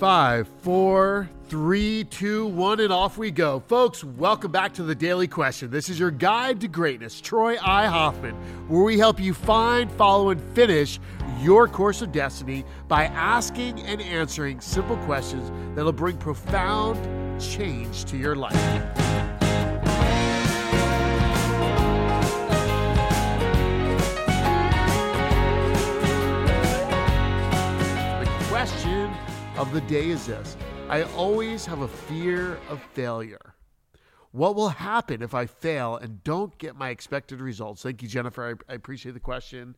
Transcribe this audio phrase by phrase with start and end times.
[0.00, 3.60] Five, four, three, two, one, and off we go.
[3.68, 5.70] Folks, welcome back to the Daily Question.
[5.70, 7.84] This is your guide to greatness, Troy I.
[7.84, 8.34] Hoffman,
[8.66, 10.98] where we help you find, follow, and finish
[11.42, 18.16] your course of destiny by asking and answering simple questions that'll bring profound change to
[18.16, 19.29] your life.
[29.60, 30.56] Of the day is this
[30.88, 33.54] I always have a fear of failure.
[34.32, 37.82] What will happen if I fail and don't get my expected results?
[37.82, 38.58] Thank you, Jennifer.
[38.68, 39.76] I, I appreciate the question.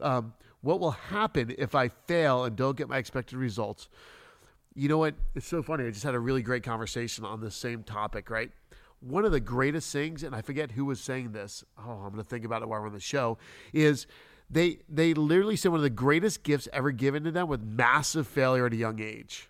[0.00, 3.88] Um, what will happen if I fail and don't get my expected results?
[4.76, 5.16] You know what?
[5.34, 5.86] It's so funny.
[5.86, 8.52] I just had a really great conversation on the same topic, right?
[9.00, 11.64] One of the greatest things, and I forget who was saying this.
[11.76, 13.38] Oh, I'm going to think about it while we're on the show.
[13.72, 14.06] Is
[14.48, 18.26] they they literally said one of the greatest gifts ever given to them with massive
[18.26, 19.48] failure at a young age.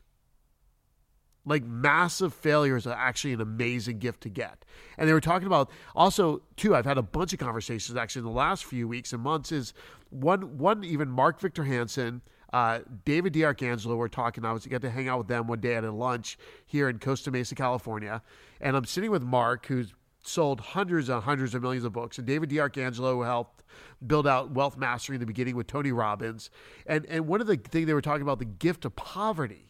[1.44, 4.64] Like massive failure is actually an amazing gift to get.
[4.98, 6.74] And they were talking about also too.
[6.74, 9.52] I've had a bunch of conversations actually in the last few weeks and months.
[9.52, 9.72] Is
[10.10, 14.44] one one even Mark Victor Hansen, uh, David D'Arcangelo were talking.
[14.44, 16.98] I was got to hang out with them one day at a lunch here in
[16.98, 18.22] Costa Mesa, California,
[18.60, 19.92] and I'm sitting with Mark, who's
[20.26, 23.62] sold hundreds and hundreds of millions of books, and David D'Arcangelo helped
[24.06, 26.50] build out Wealth Mastery in the beginning with Tony Robbins,
[26.86, 29.66] and and one of the things they were talking about the gift of poverty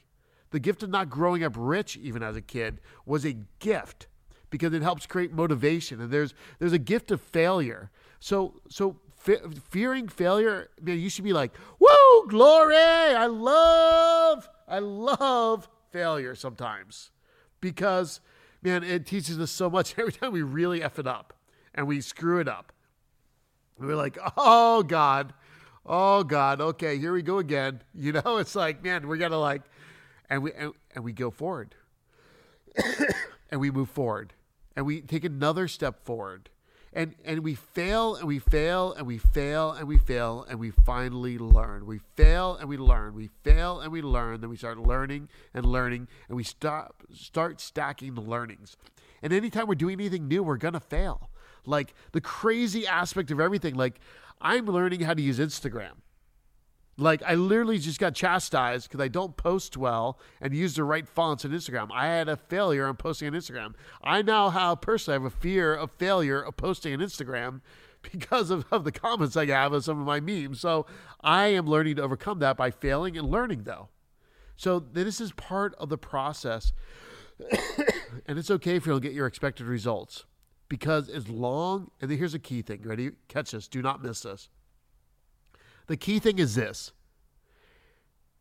[0.51, 4.07] the gift of not growing up rich, even as a kid, was a gift
[4.51, 6.01] because it helps create motivation.
[6.01, 7.91] And there's there's a gift of failure.
[8.21, 12.77] So so fe- fearing failure, man, you should be like, "Whoa, glory!
[12.77, 17.11] I love I love failure sometimes
[17.61, 18.21] because
[18.67, 19.95] man, it teaches us so much.
[19.99, 21.35] Every time we really f it up
[21.75, 22.73] and we screw it up,
[23.79, 25.33] we're like, "Oh God."
[25.89, 27.81] Oh God, okay, here we go again.
[27.95, 29.63] You know, it's like, man, we gotta like
[30.29, 31.75] and we and, and we go forward
[33.51, 34.35] and we move forward
[34.75, 36.51] and we take another step forward
[36.97, 40.71] and and we fail and we fail and we fail and we fail and we
[40.71, 41.87] finally learn.
[41.87, 43.15] We fail and we learn.
[43.15, 44.41] We fail and we learn.
[44.41, 48.77] Then we start learning and learning and we stop start stacking the learnings.
[49.23, 51.31] And anytime we're doing anything new we're gonna fail.
[51.67, 54.01] Like the crazy aspect of everything like
[54.41, 55.93] i'm learning how to use instagram
[56.99, 61.07] like I literally just got chastised because I don't post well and use the right
[61.07, 61.89] fonts on Instagram.
[61.93, 63.75] I had a failure on posting on Instagram.
[64.03, 67.61] I now have personally have a fear of failure of posting on Instagram
[68.03, 70.61] because of, of the comments I have of some of my memes.
[70.61, 70.87] So
[71.21, 73.89] I am learning to overcome that by failing and learning though.
[74.57, 76.73] So this is part of the process.
[78.27, 80.25] and it's okay if you don't get your expected results.
[80.69, 82.83] Because as long and here's a key thing.
[82.83, 83.11] Ready?
[83.29, 83.69] Catch this.
[83.69, 84.49] Do not miss this
[85.87, 86.93] the key thing is this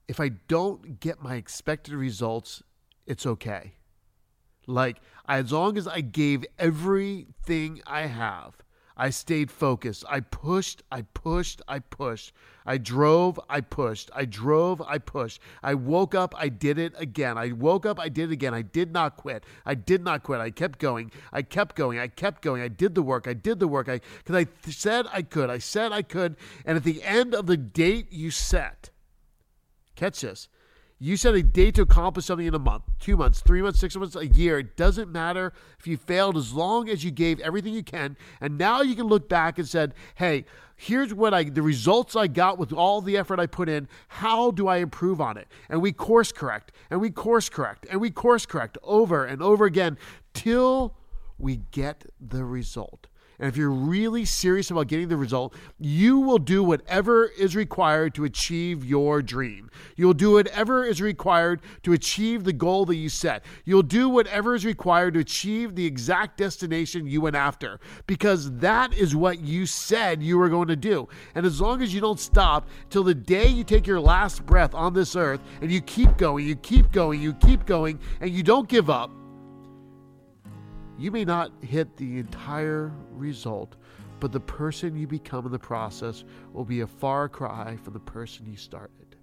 [0.08, 2.62] if I don't get my expected results,
[3.06, 3.74] it's okay.
[4.68, 4.98] Like,
[5.28, 8.56] as long as I gave everything I have,
[8.98, 10.06] I stayed focused.
[10.10, 12.32] I pushed, I pushed, I pushed.
[12.66, 14.10] I drove, I pushed.
[14.16, 15.42] I drove, I pushed.
[15.62, 17.38] I woke up, I did it again.
[17.38, 18.54] I woke up, I did it again.
[18.54, 19.44] I did not quit.
[19.66, 20.40] I did not quit.
[20.40, 21.12] I kept going.
[21.34, 22.00] I kept going.
[22.00, 22.62] I kept going.
[22.62, 23.28] I did the work.
[23.28, 23.90] I did the work.
[23.90, 25.50] I because I th- said I could.
[25.50, 26.38] I said I could.
[26.66, 28.92] And at the end of the date you set,
[29.96, 30.48] catch this.
[31.06, 33.96] You set a date to accomplish something in a month, two months, three months, six
[33.96, 34.58] months, a year.
[34.58, 38.18] It doesn't matter if you failed as long as you gave everything you can.
[38.42, 40.46] And now you can look back and said, hey,
[40.76, 43.88] here's what I the results I got with all the effort I put in.
[44.08, 45.48] How do I improve on it?
[45.70, 49.66] And we course correct and we course correct and we course correct over and over
[49.66, 50.00] again
[50.34, 50.96] till
[51.38, 53.06] we get the result.
[53.40, 58.16] And if you're really serious about getting the result, you will do whatever is required
[58.16, 59.70] to achieve your dream.
[59.96, 63.44] You'll do whatever is required to achieve the goal that you set.
[63.66, 68.94] You'll do whatever is required to achieve the exact destination you went after because that
[68.94, 71.08] is what you said you were going to do.
[71.36, 74.74] And as long as you don't stop till the day you take your last breath
[74.74, 78.44] on this earth and you keep going, you keep going, you keep going, and you
[78.44, 79.12] don't give up
[80.98, 83.76] you may not hit the entire result,
[84.20, 88.00] but the person you become in the process will be a far cry from the
[88.00, 89.16] person you started.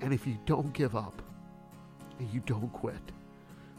[0.00, 1.22] And if you don't give up
[2.18, 3.12] and you don't quit,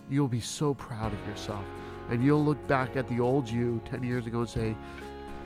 [0.09, 1.63] you'll be so proud of yourself.
[2.09, 4.75] And you'll look back at the old you 10 years ago and say,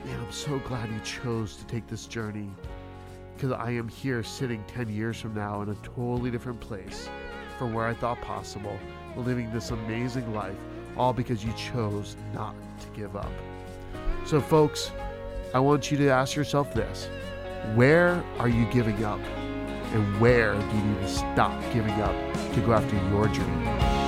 [0.04, 2.50] Man, I'm so glad you chose to take this journey
[3.34, 7.08] because I am here sitting 10 years from now in a totally different place
[7.58, 8.78] from where I thought possible
[9.16, 10.56] living this amazing life,
[10.96, 13.30] all because you chose not to give up.
[14.26, 14.90] So, folks,
[15.52, 17.08] I want you to ask yourself this
[17.74, 19.20] where are you giving up?
[19.92, 22.14] And where do you need to stop giving up
[22.54, 24.04] to go after your dream?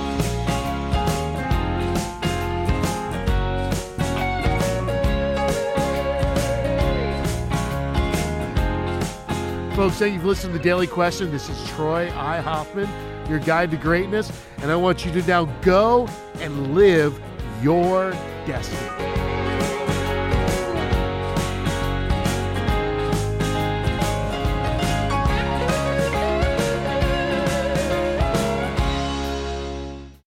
[9.77, 11.31] Folks, thank you for listening to the Daily Question.
[11.31, 12.39] This is Troy I.
[12.39, 12.89] Hoffman,
[13.29, 16.07] your guide to greatness, and I want you to now go
[16.39, 17.19] and live
[17.61, 18.11] your
[18.45, 19.16] destiny.